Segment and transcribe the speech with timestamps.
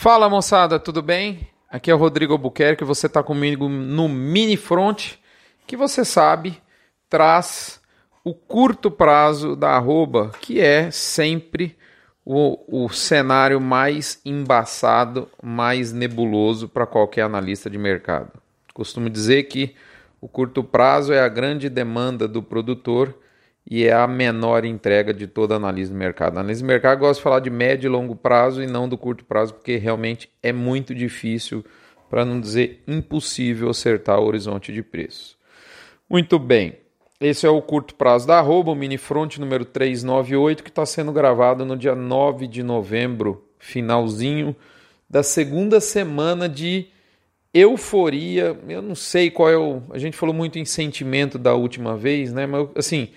[0.00, 1.48] Fala moçada, tudo bem?
[1.68, 5.14] Aqui é o Rodrigo Albuquerque, você está comigo no Mini Front,
[5.66, 6.62] que você sabe
[7.10, 7.80] traz
[8.22, 11.76] o curto prazo da arroba, que é sempre
[12.24, 18.30] o, o cenário mais embaçado, mais nebuloso para qualquer analista de mercado.
[18.72, 19.74] Costumo dizer que
[20.20, 23.18] o curto prazo é a grande demanda do produtor
[23.70, 26.38] e é a menor entrega de todo análise do mercado.
[26.38, 29.26] Análise do mercado gosta de falar de médio e longo prazo e não do curto
[29.26, 31.62] prazo, porque realmente é muito difícil,
[32.08, 35.36] para não dizer impossível, acertar o horizonte de preço.
[36.08, 36.78] Muito bem,
[37.20, 41.12] esse é o curto prazo da arroba, o mini front número 398, que está sendo
[41.12, 44.56] gravado no dia 9 de novembro, finalzinho
[45.10, 46.86] da segunda semana de
[47.52, 48.58] euforia.
[48.66, 49.82] Eu não sei qual é o.
[49.90, 52.46] A gente falou muito em sentimento da última vez, né?
[52.46, 53.10] Mas assim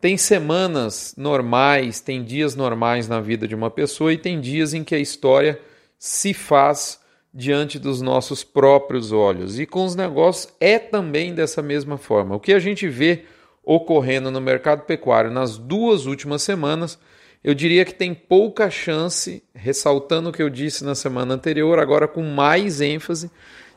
[0.00, 4.82] tem semanas normais, tem dias normais na vida de uma pessoa e tem dias em
[4.82, 5.60] que a história
[5.98, 6.98] se faz
[7.32, 9.60] diante dos nossos próprios olhos.
[9.60, 12.34] E com os negócios é também dessa mesma forma.
[12.34, 13.24] O que a gente vê
[13.62, 16.98] ocorrendo no mercado pecuário nas duas últimas semanas,
[17.44, 22.08] eu diria que tem pouca chance, ressaltando o que eu disse na semana anterior, agora
[22.08, 23.30] com mais ênfase,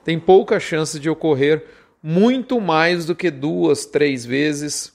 [0.05, 1.65] tem pouca chance de ocorrer
[2.01, 4.93] muito mais do que duas, três vezes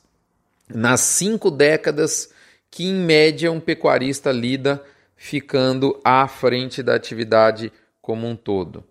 [0.73, 2.33] nas cinco décadas
[2.71, 4.83] que, em média, um pecuarista lida
[5.17, 8.85] ficando à frente da atividade como um todo.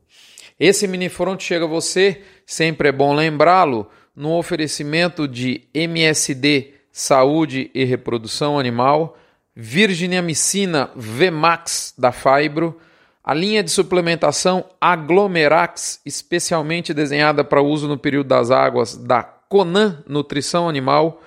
[0.59, 7.83] Esse minifront chega a você, sempre é bom lembrá-lo, no oferecimento de MSD Saúde e
[7.83, 9.15] Reprodução Animal,
[9.55, 12.79] Virginiamicina Vmax da Fibro,
[13.23, 20.03] a linha de suplementação Aglomerax, especialmente desenhada para uso no período das águas da Conan
[20.07, 21.21] Nutrição Animal,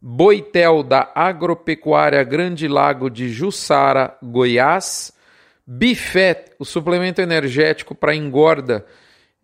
[0.00, 5.12] Boitel da Agropecuária Grande Lago de Jussara, Goiás,
[5.66, 8.86] Bifet, o suplemento energético para engorda,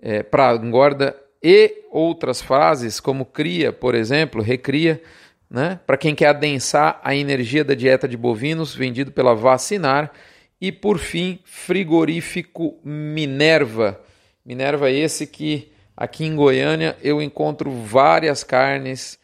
[0.01, 5.03] é, para engorda e outras frases, como cria, por exemplo, recria,
[5.51, 5.79] né?
[5.87, 10.13] para quem quer adensar a energia da dieta de bovinos, vendido pela Vacinar.
[10.61, 14.01] E por fim, frigorífico Minerva.
[14.47, 19.19] Minerva esse que aqui em Goiânia eu encontro várias carnes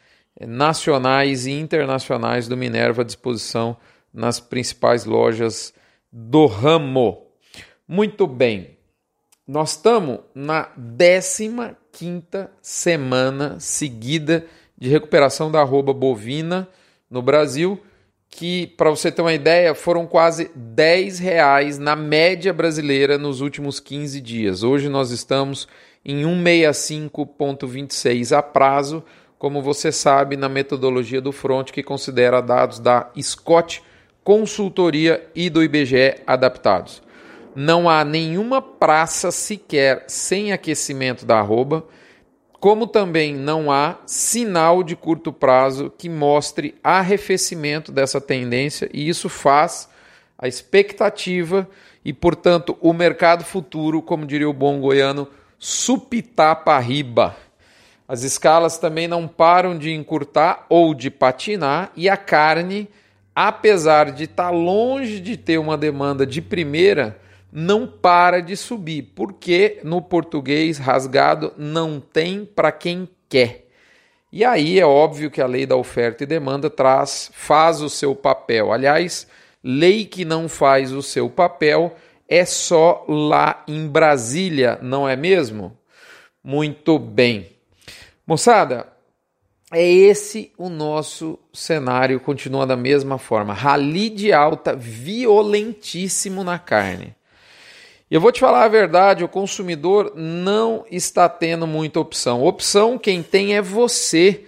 [0.46, 3.76] nacionais e internacionais do Minerva à disposição
[4.12, 5.72] nas principais lojas
[6.10, 7.26] do ramo.
[7.86, 8.78] Muito bem,
[9.46, 10.70] nós estamos na
[11.92, 12.22] 15
[12.62, 14.46] semana seguida
[14.78, 16.68] de recuperação da arroba bovina
[17.10, 17.82] no Brasil,
[18.28, 23.80] que, para você ter uma ideia, foram quase 10 reais na média brasileira nos últimos
[23.80, 24.62] 15 dias.
[24.62, 25.66] Hoje nós estamos
[26.04, 29.02] em 165,26 a prazo,
[29.40, 33.82] como você sabe, na metodologia do Front, que considera dados da Scott
[34.22, 37.02] Consultoria e do IBGE adaptados.
[37.56, 41.86] Não há nenhuma praça sequer sem aquecimento da arroba,
[42.52, 49.30] como também não há sinal de curto prazo que mostre arrefecimento dessa tendência, e isso
[49.30, 49.88] faz
[50.38, 51.66] a expectativa
[52.04, 55.26] e, portanto, o mercado futuro, como diria o bom goiano,
[55.58, 57.34] supitar para riba.
[58.10, 62.88] As escalas também não param de encurtar ou de patinar e a carne,
[63.32, 67.20] apesar de estar tá longe de ter uma demanda de primeira,
[67.52, 73.68] não para de subir, porque no português rasgado não tem para quem quer.
[74.32, 78.12] E aí é óbvio que a lei da oferta e demanda traz, faz o seu
[78.16, 78.72] papel.
[78.72, 79.28] Aliás,
[79.62, 81.94] lei que não faz o seu papel
[82.28, 85.78] é só lá em Brasília, não é mesmo?
[86.42, 87.59] Muito bem.
[88.30, 88.86] Moçada,
[89.72, 93.52] é esse o nosso cenário, continua da mesma forma.
[93.52, 97.12] Rally de alta violentíssimo na carne.
[98.08, 102.44] E eu vou te falar a verdade, o consumidor não está tendo muita opção.
[102.44, 104.44] Opção quem tem é você.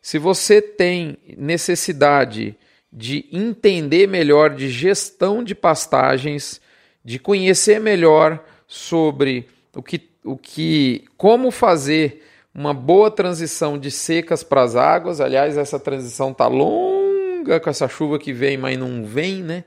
[0.00, 2.56] Se você tem necessidade
[2.90, 6.58] de entender melhor de gestão de pastagens,
[7.04, 12.25] de conhecer melhor sobre o que, o que como fazer
[12.56, 15.20] uma boa transição de secas para as águas.
[15.20, 19.64] Aliás, essa transição tá longa com essa chuva que vem, mas não vem, né?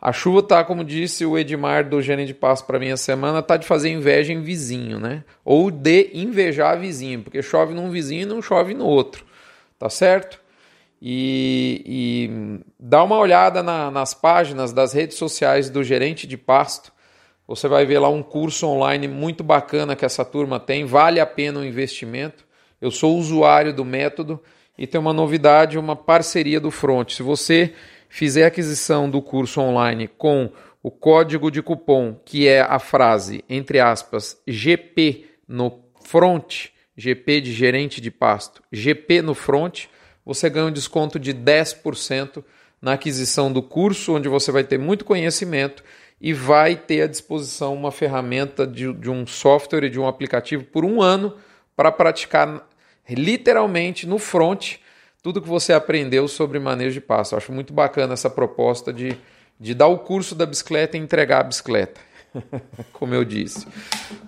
[0.00, 3.42] A chuva tá, como disse o Edmar do Gênio de Passo para mim a semana,
[3.42, 5.24] tá de fazer inveja em vizinho, né?
[5.44, 9.26] Ou de invejar vizinho, porque chove num vizinho e não chove no outro,
[9.76, 10.40] tá certo?
[11.02, 16.92] E, e dá uma olhada na, nas páginas das redes sociais do gerente de pasto
[17.48, 21.24] você vai ver lá um curso online muito bacana que essa turma tem, vale a
[21.24, 22.46] pena o investimento.
[22.78, 24.38] Eu sou usuário do método
[24.76, 27.12] e tem uma novidade, uma parceria do Front.
[27.12, 27.72] Se você
[28.06, 30.50] fizer aquisição do curso online com
[30.82, 37.52] o código de cupom, que é a frase, entre aspas, GP no front, GP de
[37.52, 39.86] gerente de pasto, GP no front,
[40.24, 42.44] você ganha um desconto de 10%
[42.80, 45.82] na aquisição do curso, onde você vai ter muito conhecimento
[46.20, 50.64] e vai ter à disposição uma ferramenta de, de um software e de um aplicativo
[50.64, 51.34] por um ano
[51.76, 52.66] para praticar
[53.08, 54.76] literalmente no front
[55.22, 57.32] tudo que você aprendeu sobre manejo de pasto.
[57.32, 59.16] Eu acho muito bacana essa proposta de,
[59.58, 62.00] de dar o curso da bicicleta e entregar a bicicleta,
[62.92, 63.66] como eu disse.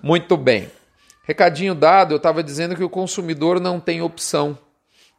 [0.01, 0.69] Muito bem.
[1.23, 4.57] Recadinho dado, eu estava dizendo que o consumidor não tem opção.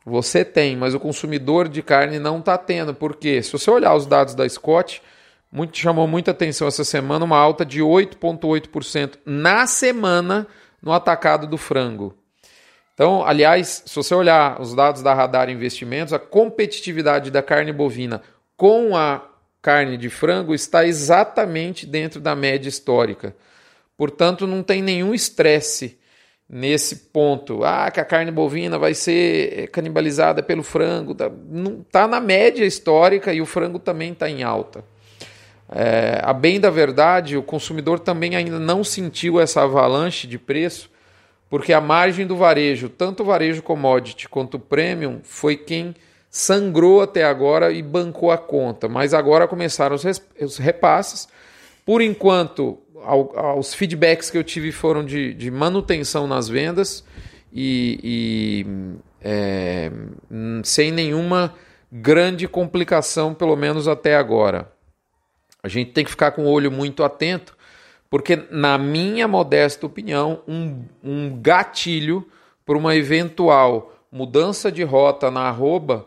[0.04, 2.92] Você tem, mas o consumidor de carne não está tendo.
[2.92, 3.42] Por quê?
[3.42, 5.00] Se você olhar os dados da Scott,
[5.52, 10.46] muito, chamou muita atenção essa semana uma alta de 8,8% na semana
[10.80, 12.16] no atacado do frango.
[12.94, 18.22] Então, aliás, se você olhar os dados da Radar Investimentos, a competitividade da carne bovina
[18.56, 19.22] com a
[19.60, 23.36] carne de frango está exatamente dentro da média histórica.
[23.96, 25.98] Portanto, não tem nenhum estresse
[26.48, 27.62] nesse ponto.
[27.62, 31.12] Ah, que a carne bovina vai ser canibalizada pelo frango.
[31.12, 31.30] Está
[31.90, 34.84] tá na média histórica e o frango também está em alta.
[35.74, 40.92] É, a bem da verdade, o consumidor também ainda não sentiu essa avalanche de preço
[41.52, 45.94] porque a margem do varejo, tanto o varejo commodity quanto o premium, foi quem
[46.30, 48.88] sangrou até agora e bancou a conta.
[48.88, 51.28] Mas agora começaram os repasses.
[51.84, 52.78] Por enquanto,
[53.58, 57.04] os feedbacks que eu tive foram de, de manutenção nas vendas
[57.52, 58.66] e, e
[59.20, 59.90] é,
[60.64, 61.52] sem nenhuma
[61.92, 64.72] grande complicação, pelo menos até agora.
[65.62, 67.56] A gente tem que ficar com o olho muito atento
[68.10, 72.28] porque, na minha modesta opinião, um, um gatilho
[72.66, 76.06] para uma eventual mudança de rota na arroba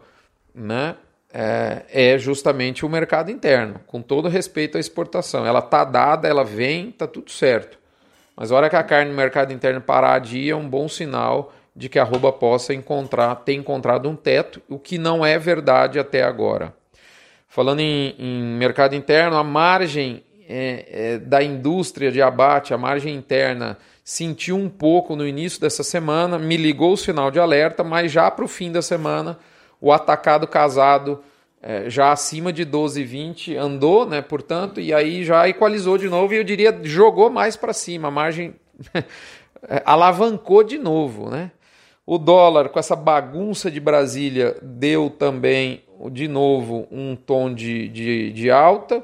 [0.53, 0.95] né,
[1.33, 5.45] é, é, justamente o mercado interno, com todo respeito à exportação.
[5.47, 7.79] Ela está dada, ela vem, está tudo certo.
[8.37, 10.87] Mas a hora que a carne no mercado interno parar de ir, é um bom
[10.87, 15.39] sinal de que a arroba possa encontrar, ter encontrado um teto, o que não é
[15.39, 16.71] verdade até agora.
[17.55, 23.15] Falando em, em mercado interno, a margem é, é, da indústria de abate, a margem
[23.15, 28.11] interna, sentiu um pouco no início dessa semana, me ligou o sinal de alerta, mas
[28.11, 29.39] já para o fim da semana,
[29.79, 31.23] o atacado casado
[31.61, 34.21] é, já acima de 12,20 andou, né?
[34.21, 38.11] Portanto, e aí já equalizou de novo e eu diria jogou mais para cima, a
[38.11, 38.53] margem
[39.85, 41.51] alavancou de novo, né?
[42.05, 48.31] O dólar, com essa bagunça de Brasília, deu também de novo um tom de, de,
[48.31, 49.03] de alta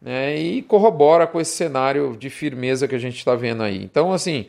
[0.00, 3.82] né, e corrobora com esse cenário de firmeza que a gente está vendo aí.
[3.82, 4.46] Então, assim,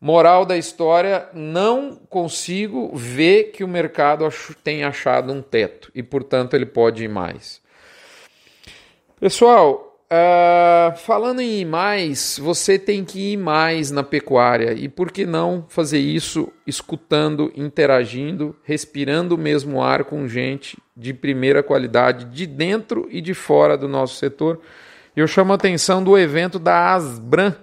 [0.00, 4.28] moral da história, não consigo ver que o mercado
[4.62, 7.60] tenha achado um teto e, portanto, ele pode ir mais.
[9.18, 14.74] Pessoal, Uh, falando em ir mais, você tem que ir mais na pecuária.
[14.74, 21.14] E por que não fazer isso escutando, interagindo, respirando o mesmo ar com gente de
[21.14, 24.60] primeira qualidade, de dentro e de fora do nosso setor?
[25.16, 27.54] Eu chamo a atenção do evento da Asbran,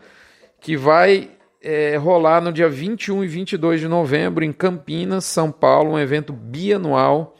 [0.59, 1.29] que vai
[1.61, 6.33] é, rolar no dia 21 e 22 de novembro em Campinas, São Paulo, um evento
[6.33, 7.35] bianual.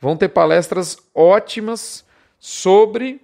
[0.00, 2.02] Vão ter palestras ótimas
[2.38, 3.20] sobre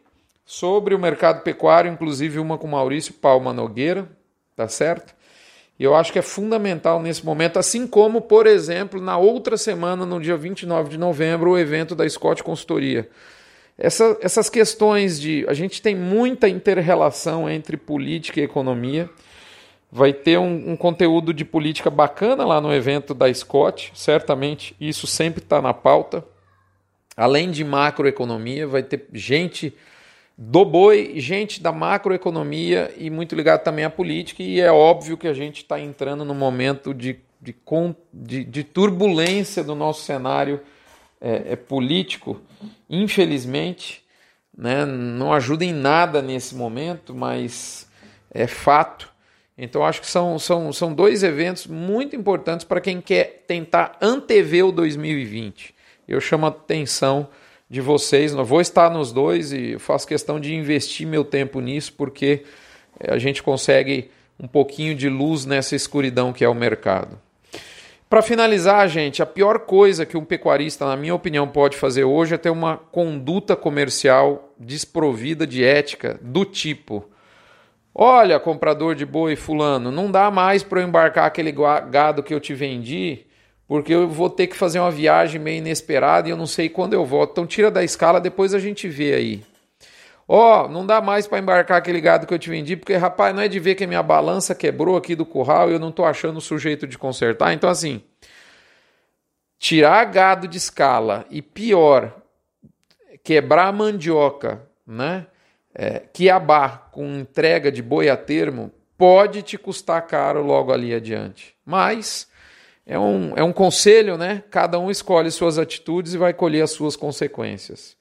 [0.51, 4.09] sobre o mercado pecuário, inclusive uma com Maurício Palma Nogueira,
[4.57, 5.15] tá certo?
[5.79, 10.05] E eu acho que é fundamental nesse momento, assim como, por exemplo, na outra semana,
[10.05, 13.09] no dia 29 de novembro, o evento da Scott Consultoria.
[13.79, 15.47] Essa, essas questões de.
[15.49, 19.09] A gente tem muita inter-relação entre política e economia.
[19.89, 25.07] Vai ter um, um, conteúdo de política bacana lá no evento da Scott, certamente isso
[25.07, 26.25] sempre está na pauta.
[27.17, 29.73] Além de macroeconomia, vai ter gente
[30.43, 35.29] do boi, gente da macroeconomia e muito ligado também à política, e é óbvio que
[35.29, 37.55] a gente está entrando num momento de, de,
[38.11, 40.59] de, de, turbulência do nosso cenário
[41.21, 42.41] é, é político,
[42.89, 44.03] infelizmente,
[44.57, 47.87] né, não ajuda em nada nesse momento, mas
[48.31, 49.13] é fato.
[49.59, 54.65] Então acho que são, são, são dois eventos muito importantes para quem quer tentar antever
[54.65, 55.75] o 2020.
[56.09, 57.29] Eu chamo a atenção
[57.71, 58.33] de vocês.
[58.33, 62.43] Eu vou estar nos dois e faço questão de investir meu tempo nisso, porque
[63.09, 67.17] a gente consegue um pouquinho de luz nessa escuridão que é o mercado.
[68.09, 72.35] Para finalizar, gente, a pior coisa que um pecuarista, na minha opinião, pode fazer hoje
[72.35, 77.09] é ter uma conduta comercial desprovida de ética do tipo:
[77.95, 82.41] Olha, comprador de boi fulano, não dá mais para eu embarcar aquele gado que eu
[82.41, 83.27] te vendi
[83.71, 86.93] porque eu vou ter que fazer uma viagem meio inesperada e eu não sei quando
[86.93, 87.31] eu volto.
[87.31, 89.45] Então tira da escala, depois a gente vê aí.
[90.27, 93.33] Ó, oh, não dá mais para embarcar aquele gado que eu te vendi, porque, rapaz,
[93.33, 95.93] não é de ver que a minha balança quebrou aqui do curral e eu não
[95.93, 97.53] tô achando o sujeito de consertar.
[97.53, 98.03] Então, assim,
[99.57, 102.13] tirar gado de escala e pior,
[103.23, 105.29] quebrar a mandioca, né?
[105.73, 111.55] É, quiabá com entrega de boi a termo pode te custar caro logo ali adiante.
[111.65, 112.29] Mas
[112.91, 114.43] é um, é um conselho, né?
[114.51, 117.97] Cada um escolhe suas atitudes e vai colher as suas consequências.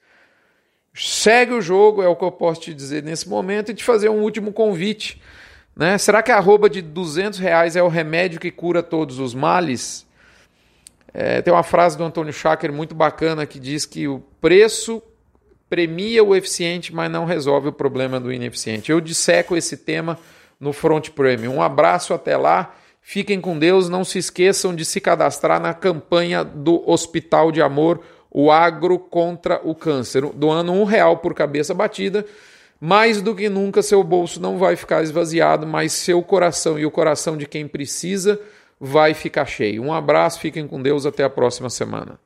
[0.92, 4.08] Segue o jogo, é o que eu posso te dizer nesse momento, e te fazer
[4.08, 5.22] um último convite.
[5.76, 5.96] Né?
[5.96, 10.04] Será que a arroba de 200 reais é o remédio que cura todos os males?
[11.14, 15.00] É, tem uma frase do Antônio Schacker muito bacana que diz que o preço
[15.68, 18.90] premia o eficiente, mas não resolve o problema do ineficiente.
[18.90, 20.18] Eu disseco esse tema
[20.58, 21.54] no Front Premium.
[21.54, 22.74] Um abraço até lá.
[23.00, 23.88] Fiquem com Deus.
[23.88, 29.60] Não se esqueçam de se cadastrar na campanha do Hospital de Amor o agro contra
[29.64, 32.24] o câncer, doando um real por cabeça batida.
[32.80, 36.90] Mais do que nunca, seu bolso não vai ficar esvaziado, mas seu coração e o
[36.90, 38.40] coração de quem precisa
[38.80, 39.82] vai ficar cheio.
[39.82, 42.18] Um abraço, fiquem com Deus, até a próxima semana.